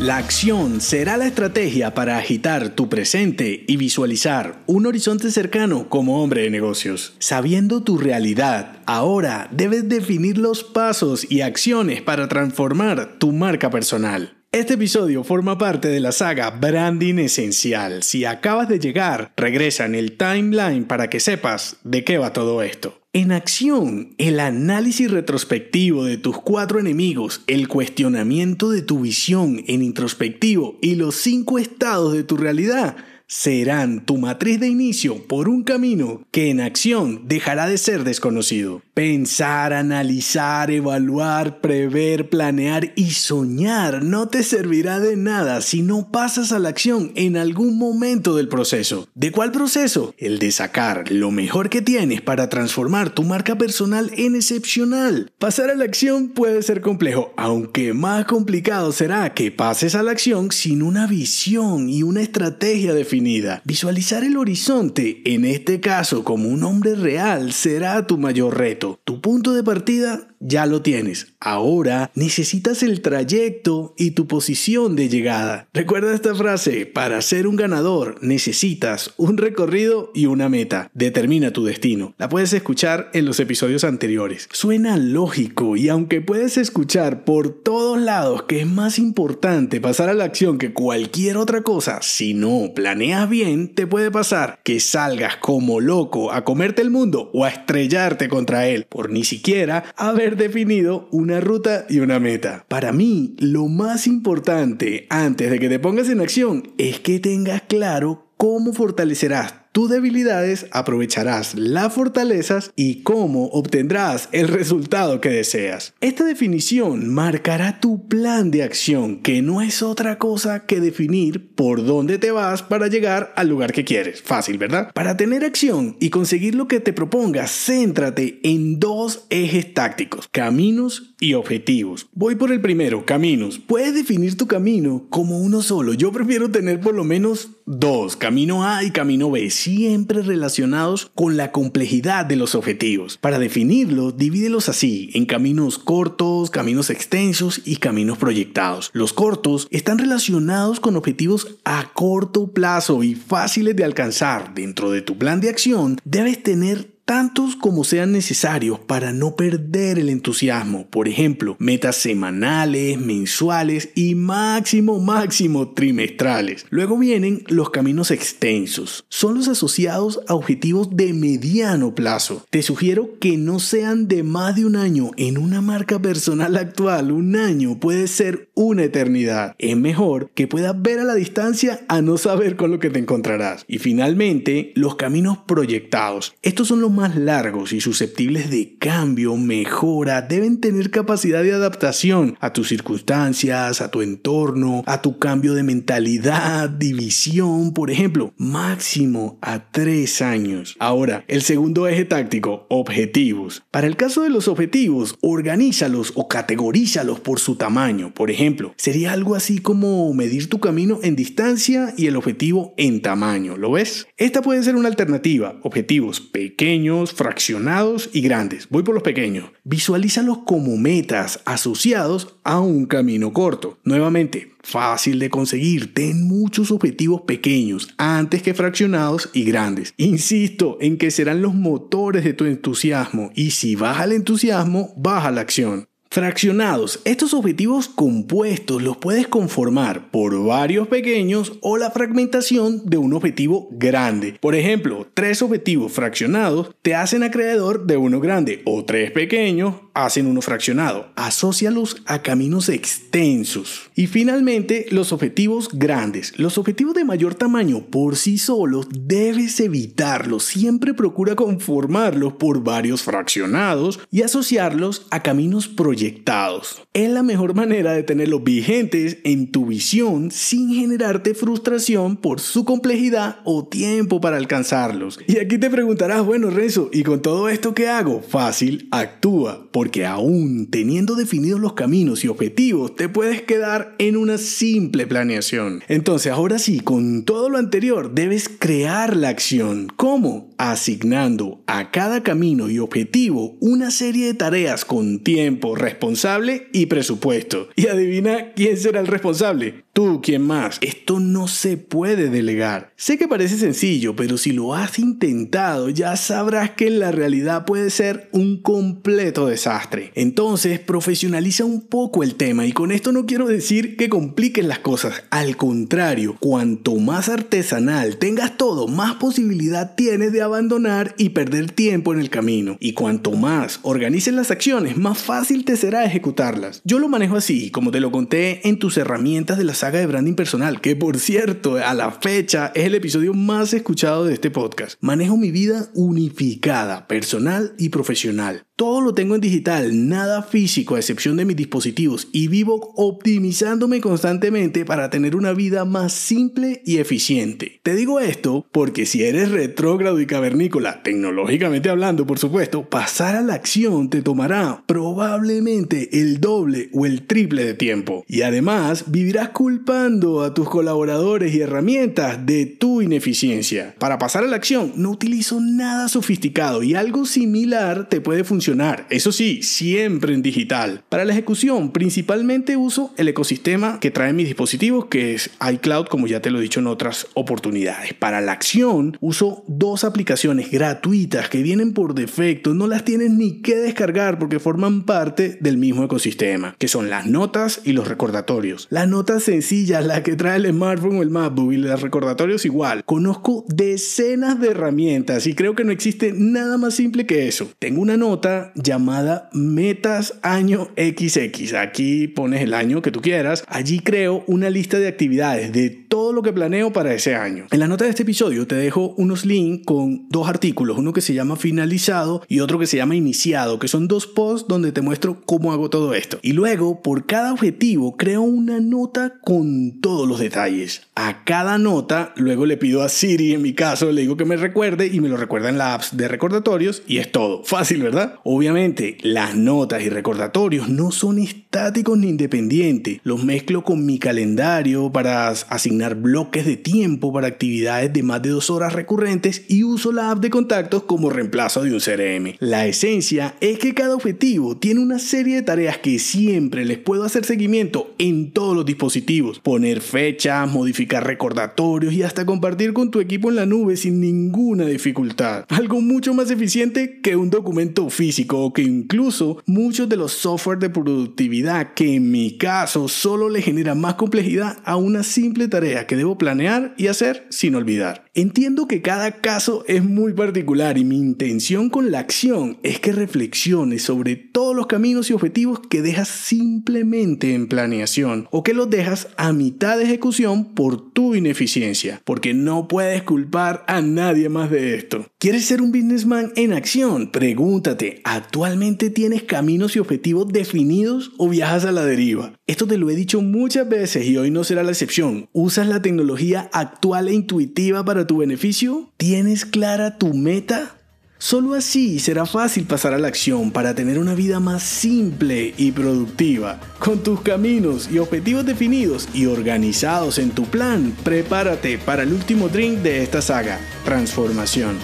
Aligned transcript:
La 0.00 0.16
acción 0.16 0.80
será 0.80 1.18
la 1.18 1.26
estrategia 1.26 1.92
para 1.92 2.16
agitar 2.16 2.70
tu 2.70 2.88
presente 2.88 3.64
y 3.68 3.76
visualizar 3.76 4.62
un 4.66 4.86
horizonte 4.86 5.30
cercano 5.30 5.90
como 5.90 6.22
hombre 6.22 6.44
de 6.44 6.50
negocios. 6.50 7.12
Sabiendo 7.18 7.82
tu 7.82 7.98
realidad, 7.98 8.78
ahora 8.86 9.48
debes 9.50 9.90
definir 9.90 10.38
los 10.38 10.64
pasos 10.64 11.30
y 11.30 11.42
acciones 11.42 12.00
para 12.00 12.28
transformar 12.28 13.18
tu 13.18 13.32
marca 13.32 13.68
personal. 13.68 14.38
Este 14.52 14.74
episodio 14.74 15.22
forma 15.22 15.58
parte 15.58 15.88
de 15.88 16.00
la 16.00 16.12
saga 16.12 16.48
Branding 16.48 17.18
Esencial. 17.18 18.02
Si 18.02 18.24
acabas 18.24 18.70
de 18.70 18.78
llegar, 18.78 19.32
regresa 19.36 19.84
en 19.84 19.94
el 19.94 20.16
timeline 20.16 20.86
para 20.86 21.10
que 21.10 21.20
sepas 21.20 21.76
de 21.84 22.04
qué 22.04 22.16
va 22.16 22.32
todo 22.32 22.62
esto. 22.62 22.99
En 23.12 23.32
acción, 23.32 24.14
el 24.18 24.38
análisis 24.38 25.10
retrospectivo 25.10 26.04
de 26.04 26.16
tus 26.16 26.38
cuatro 26.38 26.78
enemigos, 26.78 27.42
el 27.48 27.66
cuestionamiento 27.66 28.70
de 28.70 28.82
tu 28.82 29.00
visión 29.00 29.64
en 29.66 29.82
introspectivo 29.82 30.78
y 30.80 30.94
los 30.94 31.16
cinco 31.16 31.58
estados 31.58 32.12
de 32.12 32.22
tu 32.22 32.36
realidad 32.36 32.96
serán 33.26 34.06
tu 34.06 34.16
matriz 34.16 34.60
de 34.60 34.68
inicio 34.68 35.26
por 35.26 35.48
un 35.48 35.64
camino 35.64 36.22
que 36.30 36.50
en 36.50 36.60
acción 36.60 37.26
dejará 37.26 37.66
de 37.66 37.78
ser 37.78 38.04
desconocido. 38.04 38.80
Pensar, 39.00 39.72
analizar, 39.72 40.70
evaluar, 40.70 41.62
prever, 41.62 42.28
planear 42.28 42.92
y 42.96 43.12
soñar 43.12 44.04
no 44.04 44.28
te 44.28 44.42
servirá 44.42 45.00
de 45.00 45.16
nada 45.16 45.62
si 45.62 45.80
no 45.80 46.10
pasas 46.12 46.52
a 46.52 46.58
la 46.58 46.68
acción 46.68 47.10
en 47.14 47.38
algún 47.38 47.78
momento 47.78 48.36
del 48.36 48.48
proceso. 48.48 49.08
¿De 49.14 49.32
cuál 49.32 49.52
proceso? 49.52 50.14
El 50.18 50.38
de 50.38 50.52
sacar 50.52 51.10
lo 51.10 51.30
mejor 51.30 51.70
que 51.70 51.80
tienes 51.80 52.20
para 52.20 52.50
transformar 52.50 53.08
tu 53.14 53.22
marca 53.22 53.56
personal 53.56 54.10
en 54.18 54.36
excepcional. 54.36 55.32
Pasar 55.38 55.70
a 55.70 55.76
la 55.76 55.84
acción 55.84 56.28
puede 56.28 56.62
ser 56.62 56.82
complejo, 56.82 57.32
aunque 57.38 57.94
más 57.94 58.26
complicado 58.26 58.92
será 58.92 59.32
que 59.32 59.50
pases 59.50 59.94
a 59.94 60.02
la 60.02 60.10
acción 60.10 60.52
sin 60.52 60.82
una 60.82 61.06
visión 61.06 61.88
y 61.88 62.02
una 62.02 62.20
estrategia 62.20 62.92
definida 62.92 63.62
Visualizar 63.64 64.24
el 64.24 64.36
horizonte, 64.36 65.22
en 65.24 65.46
este 65.46 65.80
caso 65.80 66.22
como 66.22 66.50
un 66.50 66.64
hombre 66.64 66.96
real, 66.96 67.54
será 67.54 68.06
tu 68.06 68.18
mayor 68.18 68.58
reto. 68.58 68.89
Tu 69.04 69.20
punto 69.20 69.52
de 69.52 69.62
partida 69.62 70.29
ya 70.40 70.66
lo 70.66 70.82
tienes. 70.82 71.34
Ahora 71.38 72.10
necesitas 72.14 72.82
el 72.82 73.02
trayecto 73.02 73.94
y 73.96 74.12
tu 74.12 74.26
posición 74.26 74.96
de 74.96 75.08
llegada. 75.08 75.68
Recuerda 75.72 76.14
esta 76.14 76.34
frase, 76.34 76.86
para 76.86 77.22
ser 77.22 77.46
un 77.46 77.56
ganador 77.56 78.18
necesitas 78.22 79.14
un 79.16 79.36
recorrido 79.36 80.10
y 80.14 80.26
una 80.26 80.48
meta. 80.48 80.90
Determina 80.94 81.52
tu 81.52 81.64
destino. 81.64 82.14
La 82.18 82.28
puedes 82.28 82.52
escuchar 82.52 83.10
en 83.12 83.24
los 83.26 83.40
episodios 83.40 83.84
anteriores. 83.84 84.48
Suena 84.52 84.96
lógico 84.96 85.76
y 85.76 85.88
aunque 85.88 86.20
puedes 86.20 86.56
escuchar 86.56 87.24
por 87.24 87.62
todos 87.62 88.00
lados 88.00 88.44
que 88.44 88.60
es 88.60 88.66
más 88.66 88.98
importante 88.98 89.80
pasar 89.80 90.08
a 90.08 90.14
la 90.14 90.24
acción 90.24 90.58
que 90.58 90.72
cualquier 90.72 91.36
otra 91.36 91.62
cosa, 91.62 92.00
si 92.02 92.34
no 92.34 92.72
planeas 92.74 93.28
bien, 93.28 93.74
te 93.74 93.86
puede 93.86 94.10
pasar 94.10 94.60
que 94.64 94.80
salgas 94.80 95.36
como 95.36 95.80
loco 95.80 96.32
a 96.32 96.44
comerte 96.44 96.82
el 96.82 96.90
mundo 96.90 97.30
o 97.34 97.44
a 97.44 97.50
estrellarte 97.50 98.28
contra 98.28 98.66
él 98.68 98.86
por 98.88 99.10
ni 99.10 99.24
siquiera 99.24 99.84
haber 99.96 100.29
definido 100.36 101.08
una 101.10 101.40
ruta 101.40 101.86
y 101.88 102.00
una 102.00 102.18
meta. 102.18 102.64
Para 102.68 102.92
mí, 102.92 103.34
lo 103.38 103.68
más 103.68 104.06
importante 104.06 105.06
antes 105.10 105.50
de 105.50 105.58
que 105.58 105.68
te 105.68 105.78
pongas 105.78 106.08
en 106.08 106.20
acción 106.20 106.72
es 106.78 107.00
que 107.00 107.20
tengas 107.20 107.62
claro 107.62 108.30
cómo 108.36 108.72
fortalecerás 108.72 109.59
tus 109.72 109.88
debilidades, 109.88 110.66
aprovecharás 110.72 111.54
las 111.54 111.92
fortalezas 111.92 112.72
y 112.74 113.02
cómo 113.02 113.46
obtendrás 113.48 114.28
el 114.32 114.48
resultado 114.48 115.20
que 115.20 115.28
deseas. 115.28 115.94
Esta 116.00 116.24
definición 116.24 117.12
marcará 117.12 117.78
tu 117.78 118.08
plan 118.08 118.50
de 118.50 118.64
acción, 118.64 119.18
que 119.18 119.42
no 119.42 119.62
es 119.62 119.82
otra 119.82 120.18
cosa 120.18 120.66
que 120.66 120.80
definir 120.80 121.54
por 121.54 121.84
dónde 121.84 122.18
te 122.18 122.32
vas 122.32 122.62
para 122.62 122.88
llegar 122.88 123.32
al 123.36 123.48
lugar 123.48 123.72
que 123.72 123.84
quieres. 123.84 124.22
Fácil, 124.22 124.58
¿verdad? 124.58 124.90
Para 124.92 125.16
tener 125.16 125.44
acción 125.44 125.96
y 126.00 126.10
conseguir 126.10 126.54
lo 126.54 126.66
que 126.66 126.80
te 126.80 126.92
propongas, 126.92 127.50
céntrate 127.50 128.40
en 128.42 128.80
dos 128.80 129.26
ejes 129.30 129.72
tácticos, 129.72 130.28
caminos 130.32 131.14
y 131.20 131.34
objetivos. 131.34 132.08
Voy 132.12 132.34
por 132.34 132.50
el 132.50 132.60
primero, 132.60 133.04
caminos. 133.06 133.58
Puedes 133.58 133.94
definir 133.94 134.36
tu 134.36 134.46
camino 134.46 135.06
como 135.10 135.38
uno 135.38 135.62
solo. 135.62 135.94
Yo 135.94 136.10
prefiero 136.10 136.50
tener 136.50 136.80
por 136.80 136.94
lo 136.94 137.04
menos 137.04 137.50
dos, 137.66 138.16
camino 138.16 138.64
A 138.64 138.82
y 138.82 138.90
camino 138.90 139.30
B 139.30 139.48
siempre 139.60 140.22
relacionados 140.22 141.10
con 141.14 141.36
la 141.36 141.52
complejidad 141.52 142.24
de 142.26 142.36
los 142.36 142.54
objetivos. 142.54 143.18
Para 143.18 143.38
definirlos, 143.38 144.16
divídelos 144.16 144.68
así, 144.68 145.10
en 145.14 145.26
caminos 145.26 145.78
cortos, 145.78 146.50
caminos 146.50 146.90
extensos 146.90 147.60
y 147.64 147.76
caminos 147.76 148.18
proyectados. 148.18 148.90
Los 148.92 149.12
cortos 149.12 149.68
están 149.70 149.98
relacionados 149.98 150.80
con 150.80 150.96
objetivos 150.96 151.56
a 151.64 151.92
corto 151.92 152.52
plazo 152.52 153.02
y 153.02 153.14
fáciles 153.14 153.76
de 153.76 153.84
alcanzar. 153.84 154.54
Dentro 154.54 154.90
de 154.90 155.02
tu 155.02 155.18
plan 155.18 155.40
de 155.40 155.50
acción, 155.50 155.98
debes 156.04 156.42
tener 156.42 156.99
tantos 157.10 157.56
como 157.56 157.82
sean 157.82 158.12
necesarios 158.12 158.78
para 158.78 159.12
no 159.12 159.34
perder 159.34 159.98
el 159.98 160.10
entusiasmo. 160.10 160.86
Por 160.90 161.08
ejemplo, 161.08 161.56
metas 161.58 161.96
semanales, 161.96 163.00
mensuales 163.00 163.88
y 163.96 164.14
máximo, 164.14 165.00
máximo 165.00 165.72
trimestrales. 165.72 166.66
Luego 166.70 166.96
vienen 166.96 167.42
los 167.48 167.70
caminos 167.70 168.12
extensos. 168.12 169.04
Son 169.08 169.34
los 169.34 169.48
asociados 169.48 170.20
a 170.28 170.34
objetivos 170.34 170.90
de 170.94 171.12
mediano 171.12 171.96
plazo. 171.96 172.46
Te 172.48 172.62
sugiero 172.62 173.18
que 173.18 173.36
no 173.36 173.58
sean 173.58 174.06
de 174.06 174.22
más 174.22 174.54
de 174.54 174.64
un 174.64 174.76
año. 174.76 175.10
En 175.16 175.36
una 175.36 175.60
marca 175.60 176.00
personal 176.00 176.56
actual, 176.56 177.10
un 177.10 177.34
año 177.34 177.80
puede 177.80 178.06
ser 178.06 178.50
una 178.54 178.84
eternidad. 178.84 179.56
Es 179.58 179.76
mejor 179.76 180.30
que 180.34 180.46
puedas 180.46 180.80
ver 180.80 181.00
a 181.00 181.04
la 181.04 181.16
distancia 181.16 181.80
a 181.88 182.02
no 182.02 182.18
saber 182.18 182.54
con 182.54 182.70
lo 182.70 182.78
que 182.78 182.90
te 182.90 183.00
encontrarás. 183.00 183.64
Y 183.66 183.78
finalmente, 183.78 184.70
los 184.76 184.94
caminos 184.94 185.38
proyectados. 185.38 186.36
Estos 186.42 186.68
son 186.68 186.80
los 186.80 186.99
más 187.00 187.16
largos 187.16 187.72
y 187.72 187.80
susceptibles 187.80 188.50
de 188.50 188.76
cambio, 188.78 189.34
mejora, 189.38 190.20
deben 190.20 190.60
tener 190.60 190.90
capacidad 190.90 191.42
de 191.42 191.54
adaptación 191.54 192.36
a 192.40 192.52
tus 192.52 192.68
circunstancias, 192.68 193.80
a 193.80 193.90
tu 193.90 194.02
entorno, 194.02 194.82
a 194.84 195.00
tu 195.00 195.18
cambio 195.18 195.54
de 195.54 195.62
mentalidad, 195.62 196.68
división, 196.68 197.72
por 197.72 197.90
ejemplo, 197.90 198.34
máximo 198.36 199.38
a 199.40 199.70
tres 199.70 200.20
años. 200.20 200.76
Ahora, 200.78 201.24
el 201.26 201.40
segundo 201.40 201.88
eje 201.88 202.04
táctico, 202.04 202.66
objetivos. 202.68 203.62
Para 203.70 203.86
el 203.86 203.96
caso 203.96 204.20
de 204.20 204.28
los 204.28 204.46
objetivos, 204.46 205.16
organízalos 205.22 206.12
o 206.16 206.28
categorízalos 206.28 207.18
por 207.20 207.40
su 207.40 207.56
tamaño. 207.56 208.12
Por 208.12 208.30
ejemplo, 208.30 208.74
sería 208.76 209.12
algo 209.12 209.36
así 209.36 209.58
como 209.58 210.12
medir 210.12 210.50
tu 210.50 210.60
camino 210.60 211.00
en 211.02 211.16
distancia 211.16 211.94
y 211.96 212.08
el 212.08 212.16
objetivo 212.16 212.74
en 212.76 213.00
tamaño. 213.00 213.56
¿Lo 213.56 213.70
ves? 213.70 214.06
Esta 214.18 214.42
puede 214.42 214.62
ser 214.62 214.76
una 214.76 214.88
alternativa. 214.88 215.58
Objetivos 215.62 216.20
pequeños 216.20 216.89
fraccionados 217.12 218.10
y 218.12 218.20
grandes. 218.20 218.68
Voy 218.68 218.82
por 218.82 218.94
los 218.94 219.02
pequeños. 219.02 219.50
Visualízalos 219.64 220.38
como 220.44 220.76
metas 220.76 221.40
asociados 221.44 222.36
a 222.44 222.60
un 222.60 222.86
camino 222.86 223.32
corto. 223.32 223.78
Nuevamente, 223.84 224.52
fácil 224.62 225.18
de 225.18 225.30
conseguir. 225.30 225.94
Ten 225.94 226.26
muchos 226.26 226.70
objetivos 226.70 227.22
pequeños 227.22 227.94
antes 227.96 228.42
que 228.42 228.54
fraccionados 228.54 229.30
y 229.32 229.44
grandes. 229.44 229.94
Insisto 229.96 230.78
en 230.80 230.98
que 230.98 231.10
serán 231.10 231.42
los 231.42 231.54
motores 231.54 232.24
de 232.24 232.32
tu 232.32 232.44
entusiasmo 232.44 233.30
y 233.34 233.52
si 233.52 233.76
baja 233.76 234.04
el 234.04 234.12
entusiasmo, 234.12 234.92
baja 234.96 235.30
la 235.30 235.40
acción. 235.40 235.89
Fraccionados. 236.12 237.00
Estos 237.04 237.34
objetivos 237.34 237.88
compuestos 237.88 238.82
los 238.82 238.96
puedes 238.96 239.28
conformar 239.28 240.10
por 240.10 240.44
varios 240.44 240.88
pequeños 240.88 241.52
o 241.60 241.76
la 241.76 241.92
fragmentación 241.92 242.82
de 242.84 242.96
un 242.96 243.12
objetivo 243.12 243.68
grande. 243.70 244.36
Por 244.40 244.56
ejemplo, 244.56 245.06
tres 245.14 245.40
objetivos 245.40 245.92
fraccionados 245.92 246.74
te 246.82 246.96
hacen 246.96 247.22
acreedor 247.22 247.86
de 247.86 247.96
uno 247.96 248.18
grande 248.18 248.60
o 248.64 248.84
tres 248.84 249.12
pequeños 249.12 249.74
hacen 249.94 250.26
uno 250.26 250.42
fraccionado. 250.42 251.12
Asocialos 251.14 252.02
a 252.06 252.22
caminos 252.22 252.68
extensos. 252.68 253.90
Y 253.94 254.08
finalmente, 254.08 254.86
los 254.90 255.12
objetivos 255.12 255.68
grandes. 255.72 256.36
Los 256.40 256.58
objetivos 256.58 256.94
de 256.94 257.04
mayor 257.04 257.36
tamaño 257.36 257.86
por 257.86 258.16
sí 258.16 258.36
solos 258.36 258.88
debes 258.90 259.60
evitarlos. 259.60 260.42
Siempre 260.42 260.92
procura 260.92 261.36
conformarlos 261.36 262.32
por 262.32 262.64
varios 262.64 263.02
fraccionados 263.02 264.00
y 264.10 264.22
asociarlos 264.22 265.06
a 265.10 265.22
caminos 265.22 265.68
proyectados 265.68 265.99
proyectados. 266.00 266.82
Es 266.94 267.10
la 267.10 267.22
mejor 267.22 267.54
manera 267.54 267.92
de 267.92 268.02
tenerlos 268.02 268.42
vigentes 268.42 269.18
en 269.24 269.50
tu 269.52 269.66
visión 269.66 270.30
sin 270.30 270.72
generarte 270.72 271.34
frustración 271.34 272.16
por 272.16 272.40
su 272.40 272.64
complejidad 272.64 273.40
o 273.44 273.66
tiempo 273.66 274.20
para 274.20 274.38
alcanzarlos. 274.38 275.18
Y 275.26 275.38
aquí 275.38 275.58
te 275.58 275.68
preguntarás, 275.68 276.24
bueno 276.24 276.48
Renzo, 276.48 276.88
¿y 276.92 277.02
con 277.02 277.20
todo 277.20 277.50
esto 277.50 277.74
qué 277.74 277.88
hago? 277.88 278.22
Fácil, 278.22 278.88
actúa, 278.90 279.68
porque 279.72 280.06
aún 280.06 280.68
teniendo 280.70 281.16
definidos 281.16 281.60
los 281.60 281.74
caminos 281.74 282.24
y 282.24 282.28
objetivos, 282.28 282.96
te 282.96 283.10
puedes 283.10 283.42
quedar 283.42 283.94
en 283.98 284.16
una 284.16 284.38
simple 284.38 285.06
planeación. 285.06 285.82
Entonces, 285.88 286.32
ahora 286.32 286.58
sí, 286.58 286.80
con 286.80 287.24
todo 287.24 287.50
lo 287.50 287.58
anterior, 287.58 288.14
debes 288.14 288.48
crear 288.48 289.16
la 289.16 289.28
acción. 289.28 289.88
¿Cómo? 289.96 290.50
Asignando 290.56 291.62
a 291.66 291.90
cada 291.90 292.22
camino 292.22 292.70
y 292.70 292.78
objetivo 292.78 293.56
una 293.60 293.90
serie 293.90 294.26
de 294.26 294.34
tareas 294.34 294.84
con 294.84 295.20
tiempo, 295.20 295.76
responsable 295.90 296.68
y 296.72 296.86
presupuesto. 296.86 297.68
Y 297.76 297.88
adivina 297.88 298.52
quién 298.54 298.76
será 298.76 299.00
el 299.00 299.06
responsable. 299.06 299.84
Tú, 300.00 300.22
¿quién 300.22 300.40
más? 300.40 300.78
Esto 300.80 301.20
no 301.20 301.46
se 301.46 301.76
puede 301.76 302.30
delegar. 302.30 302.90
Sé 302.96 303.18
que 303.18 303.28
parece 303.28 303.58
sencillo, 303.58 304.16
pero 304.16 304.38
si 304.38 304.52
lo 304.52 304.74
has 304.74 304.98
intentado 304.98 305.90
ya 305.90 306.16
sabrás 306.16 306.70
que 306.70 306.86
en 306.86 307.00
la 307.00 307.12
realidad 307.12 307.66
puede 307.66 307.90
ser 307.90 308.30
un 308.32 308.62
completo 308.62 309.46
desastre. 309.46 310.10
Entonces, 310.14 310.80
profesionaliza 310.80 311.66
un 311.66 311.82
poco 311.82 312.22
el 312.22 312.36
tema 312.36 312.64
y 312.64 312.72
con 312.72 312.92
esto 312.92 313.12
no 313.12 313.26
quiero 313.26 313.46
decir 313.46 313.98
que 313.98 314.08
compliquen 314.08 314.68
las 314.68 314.78
cosas. 314.78 315.22
Al 315.28 315.58
contrario, 315.58 316.38
cuanto 316.40 316.96
más 316.96 317.28
artesanal 317.28 318.16
tengas 318.16 318.56
todo, 318.56 318.88
más 318.88 319.16
posibilidad 319.16 319.96
tienes 319.96 320.32
de 320.32 320.40
abandonar 320.40 321.14
y 321.18 321.28
perder 321.28 321.72
tiempo 321.72 322.14
en 322.14 322.20
el 322.20 322.30
camino. 322.30 322.78
Y 322.80 322.94
cuanto 322.94 323.32
más 323.32 323.80
organices 323.82 324.32
las 324.32 324.50
acciones, 324.50 324.96
más 324.96 325.18
fácil 325.18 325.66
te 325.66 325.76
será 325.76 326.06
ejecutarlas. 326.06 326.80
Yo 326.86 326.98
lo 326.98 327.10
manejo 327.10 327.36
así, 327.36 327.70
como 327.70 327.90
te 327.90 328.00
lo 328.00 328.10
conté 328.10 328.66
en 328.66 328.78
tus 328.78 328.96
herramientas 328.96 329.58
de 329.58 329.64
la 329.64 329.74
saga 329.74 329.89
de 329.98 330.06
branding 330.06 330.34
personal, 330.34 330.80
que 330.80 330.96
por 330.96 331.18
cierto, 331.18 331.76
a 331.76 331.94
la 331.94 332.12
fecha 332.12 332.72
es 332.74 332.84
el 332.84 332.94
episodio 332.94 333.34
más 333.34 333.74
escuchado 333.74 334.24
de 334.24 334.34
este 334.34 334.50
podcast. 334.50 334.96
Manejo 335.00 335.36
mi 335.36 335.50
vida 335.50 335.90
unificada, 335.94 337.06
personal 337.06 337.74
y 337.78 337.88
profesional. 337.88 338.64
Todo 338.80 339.02
lo 339.02 339.12
tengo 339.12 339.34
en 339.34 339.42
digital, 339.42 340.08
nada 340.08 340.42
físico 340.42 340.94
a 340.94 340.98
excepción 341.00 341.36
de 341.36 341.44
mis 341.44 341.54
dispositivos 341.54 342.28
y 342.32 342.48
vivo 342.48 342.94
optimizándome 342.96 344.00
constantemente 344.00 344.86
para 344.86 345.10
tener 345.10 345.36
una 345.36 345.52
vida 345.52 345.84
más 345.84 346.14
simple 346.14 346.80
y 346.86 346.96
eficiente. 346.96 347.80
Te 347.82 347.94
digo 347.94 348.20
esto 348.20 348.66
porque 348.72 349.04
si 349.04 349.22
eres 349.22 349.50
retrógrado 349.50 350.18
y 350.18 350.24
cavernícola, 350.24 351.02
tecnológicamente 351.02 351.90
hablando 351.90 352.26
por 352.26 352.38
supuesto, 352.38 352.88
pasar 352.88 353.36
a 353.36 353.42
la 353.42 353.52
acción 353.52 354.08
te 354.08 354.22
tomará 354.22 354.82
probablemente 354.86 356.18
el 356.18 356.40
doble 356.40 356.88
o 356.94 357.04
el 357.04 357.26
triple 357.26 357.66
de 357.66 357.74
tiempo. 357.74 358.24
Y 358.28 358.40
además 358.40 359.10
vivirás 359.10 359.50
culpando 359.50 360.40
a 360.40 360.54
tus 360.54 360.70
colaboradores 360.70 361.54
y 361.54 361.60
herramientas 361.60 362.46
de 362.46 362.64
tu 362.64 363.02
ineficiencia. 363.02 363.94
Para 363.98 364.16
pasar 364.16 364.44
a 364.44 364.46
la 364.46 364.56
acción 364.56 364.94
no 364.96 365.10
utilizo 365.10 365.60
nada 365.60 366.08
sofisticado 366.08 366.82
y 366.82 366.94
algo 366.94 367.26
similar 367.26 368.08
te 368.08 368.22
puede 368.22 368.42
funcionar 368.42 368.69
eso 369.10 369.32
sí, 369.32 369.62
siempre 369.62 370.34
en 370.34 370.42
digital. 370.42 371.02
Para 371.08 371.24
la 371.24 371.32
ejecución, 371.32 371.92
principalmente 371.92 372.76
uso 372.76 373.12
el 373.16 373.28
ecosistema 373.28 373.98
que 374.00 374.10
traen 374.10 374.36
mis 374.36 374.46
dispositivos, 374.46 375.06
que 375.06 375.34
es 375.34 375.50
iCloud, 375.72 376.06
como 376.06 376.26
ya 376.26 376.40
te 376.40 376.50
lo 376.50 376.58
he 376.58 376.62
dicho 376.62 376.80
en 376.80 376.86
otras 376.86 377.26
oportunidades. 377.34 378.14
Para 378.14 378.40
la 378.40 378.52
acción, 378.52 379.16
uso 379.20 379.64
dos 379.66 380.04
aplicaciones 380.04 380.70
gratuitas 380.70 381.48
que 381.48 381.62
vienen 381.62 381.92
por 381.92 382.14
defecto, 382.14 382.74
no 382.74 382.86
las 382.86 383.04
tienes 383.04 383.30
ni 383.30 383.60
que 383.60 383.76
descargar 383.76 384.38
porque 384.38 384.60
forman 384.60 385.04
parte 385.04 385.58
del 385.60 385.76
mismo 385.76 386.04
ecosistema, 386.04 386.74
que 386.78 386.88
son 386.88 387.10
las 387.10 387.26
notas 387.26 387.80
y 387.84 387.92
los 387.92 388.08
recordatorios. 388.08 388.86
Las 388.90 389.08
notas 389.08 389.44
sencillas, 389.44 390.04
las 390.04 390.20
que 390.20 390.36
trae 390.36 390.56
el 390.56 390.70
smartphone 390.70 391.18
o 391.18 391.22
el 391.22 391.30
MacBook 391.30 391.72
y 391.72 391.76
los 391.76 392.00
recordatorios 392.00 392.64
igual. 392.64 393.04
Conozco 393.04 393.64
decenas 393.68 394.60
de 394.60 394.70
herramientas 394.70 395.46
y 395.46 395.54
creo 395.54 395.74
que 395.74 395.84
no 395.84 395.92
existe 395.92 396.32
nada 396.34 396.76
más 396.78 396.94
simple 396.94 397.26
que 397.26 397.48
eso. 397.48 397.70
Tengo 397.78 398.00
una 398.00 398.16
nota 398.16 398.59
llamada 398.74 399.48
Metas 399.52 400.34
Año 400.42 400.88
XX. 400.96 401.74
Aquí 401.74 402.28
pones 402.28 402.62
el 402.62 402.74
año 402.74 403.02
que 403.02 403.10
tú 403.10 403.20
quieras. 403.20 403.64
Allí 403.68 404.00
creo 404.00 404.44
una 404.46 404.70
lista 404.70 404.98
de 404.98 405.08
actividades 405.08 405.72
de 405.72 405.90
todo 405.90 406.32
lo 406.32 406.42
que 406.42 406.52
planeo 406.52 406.92
para 406.92 407.14
ese 407.14 407.34
año. 407.34 407.66
En 407.70 407.80
la 407.80 407.88
nota 407.88 408.04
de 408.04 408.10
este 408.10 408.22
episodio 408.22 408.66
te 408.66 408.74
dejo 408.74 409.14
unos 409.16 409.44
links 409.44 409.86
con 409.86 410.28
dos 410.28 410.48
artículos, 410.48 410.98
uno 410.98 411.12
que 411.12 411.20
se 411.20 411.34
llama 411.34 411.56
finalizado 411.56 412.42
y 412.48 412.60
otro 412.60 412.78
que 412.78 412.86
se 412.86 412.96
llama 412.96 413.16
iniciado, 413.16 413.78
que 413.78 413.88
son 413.88 414.08
dos 414.08 414.26
posts 414.26 414.68
donde 414.68 414.92
te 414.92 415.02
muestro 415.02 415.40
cómo 415.46 415.72
hago 415.72 415.90
todo 415.90 416.14
esto. 416.14 416.38
Y 416.42 416.52
luego, 416.52 417.02
por 417.02 417.26
cada 417.26 417.52
objetivo, 417.52 418.16
creo 418.16 418.42
una 418.42 418.80
nota 418.80 419.34
con 419.42 420.00
todos 420.00 420.28
los 420.28 420.40
detalles. 420.40 421.02
A 421.14 421.44
cada 421.44 421.78
nota, 421.78 422.32
luego 422.36 422.66
le 422.66 422.76
pido 422.76 423.02
a 423.02 423.08
Siri, 423.08 423.54
en 423.54 423.62
mi 423.62 423.74
caso, 423.74 424.10
le 424.10 424.22
digo 424.22 424.36
que 424.36 424.44
me 424.44 424.56
recuerde 424.56 425.06
y 425.06 425.20
me 425.20 425.28
lo 425.28 425.36
recuerda 425.36 425.68
en 425.68 425.78
la 425.78 425.94
apps 425.94 426.16
de 426.16 426.28
recordatorios 426.28 427.02
y 427.06 427.18
es 427.18 427.30
todo. 427.30 427.62
Fácil, 427.64 428.02
¿verdad? 428.02 428.39
Obviamente, 428.44 429.18
las 429.22 429.54
notas 429.54 430.02
y 430.02 430.08
recordatorios 430.08 430.88
no 430.88 431.10
son 431.10 431.38
estáticos 431.72 432.18
ni 432.18 432.30
independientes. 432.30 433.20
Los 433.22 433.44
mezclo 433.44 433.84
con 433.84 434.04
mi 434.04 434.18
calendario 434.18 435.12
para 435.12 435.50
asignar 435.50 436.16
bloques 436.16 436.66
de 436.66 436.76
tiempo 436.76 437.32
para 437.32 437.46
actividades 437.46 438.12
de 438.12 438.24
más 438.24 438.42
de 438.42 438.48
dos 438.48 438.70
horas 438.70 438.92
recurrentes 438.92 439.62
y 439.68 439.84
uso 439.84 440.10
la 440.10 440.32
app 440.32 440.40
de 440.40 440.50
contactos 440.50 441.04
como 441.04 441.30
reemplazo 441.30 441.84
de 441.84 441.92
un 441.92 442.00
CRM. 442.00 442.56
La 442.58 442.88
esencia 442.88 443.54
es 443.60 443.78
que 443.78 443.94
cada 443.94 444.16
objetivo 444.16 444.78
tiene 444.78 444.98
una 444.98 445.20
serie 445.20 445.54
de 445.54 445.62
tareas 445.62 445.98
que 445.98 446.18
siempre 446.18 446.84
les 446.84 446.98
puedo 446.98 447.22
hacer 447.22 447.44
seguimiento 447.44 448.14
en 448.18 448.50
todos 448.50 448.74
los 448.74 448.84
dispositivos. 448.84 449.60
Poner 449.60 450.00
fechas, 450.00 450.68
modificar 450.68 451.24
recordatorios 451.24 452.12
y 452.14 452.24
hasta 452.24 452.44
compartir 452.44 452.92
con 452.92 453.12
tu 453.12 453.20
equipo 453.20 453.48
en 453.48 453.54
la 453.54 453.66
nube 453.66 453.96
sin 453.96 454.20
ninguna 454.20 454.86
dificultad. 454.86 455.66
Algo 455.68 456.00
mucho 456.00 456.34
más 456.34 456.50
eficiente 456.50 457.20
que 457.22 457.36
un 457.36 457.48
documento 457.48 458.10
físico 458.10 458.58
o 458.58 458.72
que 458.72 458.82
incluso 458.82 459.62
muchos 459.66 460.08
de 460.08 460.16
los 460.16 460.32
software 460.32 460.80
de 460.80 460.90
productividad 460.90 461.59
que 461.94 462.14
en 462.16 462.30
mi 462.30 462.56
caso 462.56 463.08
solo 463.08 463.48
le 463.48 463.62
generan 463.62 464.00
más 464.00 464.14
complejidad 464.14 464.78
a 464.84 464.96
una 464.96 465.22
simple 465.22 465.68
tarea 465.68 466.06
que 466.06 466.16
debo 466.16 466.38
planear 466.38 466.94
y 466.96 467.08
hacer 467.08 467.46
sin 467.50 467.74
olvidar. 467.74 468.24
Entiendo 468.32 468.86
que 468.86 469.02
cada 469.02 469.40
caso 469.40 469.84
es 469.88 470.04
muy 470.04 470.32
particular 470.32 470.96
y 470.96 471.04
mi 471.04 471.16
intención 471.16 471.90
con 471.90 472.10
la 472.10 472.20
acción 472.20 472.78
es 472.82 473.00
que 473.00 473.12
reflexiones 473.12 474.02
sobre 474.02 474.36
todos 474.36 474.74
los 474.74 474.86
caminos 474.86 475.28
y 475.28 475.32
objetivos 475.32 475.80
que 475.80 476.00
dejas 476.00 476.28
simplemente 476.28 477.54
en 477.54 477.66
planeación 477.66 478.48
o 478.50 478.62
que 478.62 478.72
los 478.72 478.88
dejas 478.88 479.28
a 479.36 479.52
mitad 479.52 479.98
de 479.98 480.04
ejecución 480.04 480.74
por 480.74 481.12
tu 481.12 481.34
ineficiencia, 481.34 482.22
porque 482.24 482.54
no 482.54 482.88
puedes 482.88 483.22
culpar 483.24 483.84
a 483.88 484.00
nadie 484.00 484.48
más 484.48 484.70
de 484.70 484.94
esto. 484.94 485.26
¿Quieres 485.38 485.64
ser 485.66 485.82
un 485.82 485.90
businessman 485.90 486.52
en 486.56 486.72
acción? 486.72 487.32
Pregúntate, 487.32 488.20
¿actualmente 488.24 489.10
tienes 489.10 489.42
caminos 489.42 489.96
y 489.96 489.98
objetivos 489.98 490.48
definidos 490.48 491.32
o 491.36 491.48
viajas 491.50 491.84
a 491.84 491.92
la 491.92 492.04
deriva? 492.04 492.52
Esto 492.66 492.86
te 492.86 492.96
lo 492.96 493.10
he 493.10 493.14
dicho 493.14 493.42
muchas 493.42 493.88
veces 493.88 494.26
y 494.26 494.38
hoy 494.38 494.50
no 494.50 494.64
será 494.64 494.82
la 494.82 494.92
excepción. 494.92 495.48
¿Usas 495.52 495.86
la 495.86 496.00
tecnología 496.00 496.70
actual 496.72 497.28
e 497.28 497.34
intuitiva 497.34 498.04
para 498.04 498.26
tu 498.26 498.38
beneficio? 498.38 499.12
¿Tienes 499.18 499.66
clara 499.66 500.16
tu 500.16 500.32
meta? 500.32 500.96
Solo 501.42 501.72
así 501.72 502.18
será 502.18 502.44
fácil 502.44 502.84
pasar 502.84 503.14
a 503.14 503.18
la 503.18 503.28
acción 503.28 503.70
para 503.70 503.94
tener 503.94 504.18
una 504.18 504.34
vida 504.34 504.60
más 504.60 504.82
simple 504.82 505.72
y 505.78 505.90
productiva. 505.90 506.78
Con 506.98 507.22
tus 507.22 507.40
caminos 507.40 508.10
y 508.12 508.18
objetivos 508.18 508.66
definidos 508.66 509.26
y 509.32 509.46
organizados 509.46 510.38
en 510.38 510.50
tu 510.50 510.64
plan, 510.64 511.16
prepárate 511.24 511.96
para 511.96 512.24
el 512.24 512.34
último 512.34 512.68
drink 512.68 512.98
de 512.98 513.22
esta 513.22 513.40
saga, 513.40 513.80
transformación. 514.04 514.98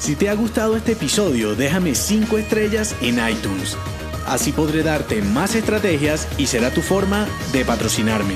Si 0.00 0.16
te 0.16 0.28
ha 0.28 0.34
gustado 0.34 0.76
este 0.76 0.92
episodio, 0.92 1.54
déjame 1.54 1.94
5 1.94 2.38
estrellas 2.38 2.96
en 3.00 3.20
iTunes. 3.24 3.76
Así 4.26 4.52
podré 4.52 4.82
darte 4.82 5.22
más 5.22 5.54
estrategias 5.54 6.28
y 6.38 6.46
será 6.46 6.70
tu 6.70 6.82
forma 6.82 7.26
de 7.52 7.64
patrocinarme. 7.64 8.34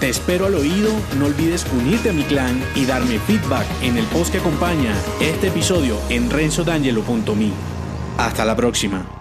Te 0.00 0.08
espero 0.08 0.46
al 0.46 0.54
oído, 0.54 0.90
no 1.18 1.26
olvides 1.26 1.66
unirte 1.72 2.08
a 2.08 2.12
mi 2.12 2.22
clan 2.22 2.62
y 2.74 2.86
darme 2.86 3.18
feedback 3.18 3.66
en 3.82 3.98
el 3.98 4.06
post 4.06 4.32
que 4.32 4.38
acompaña 4.38 4.94
este 5.20 5.48
episodio 5.48 5.98
en 6.08 6.30
renzodangelo.me. 6.30 7.50
Hasta 8.16 8.44
la 8.46 8.56
próxima. 8.56 9.19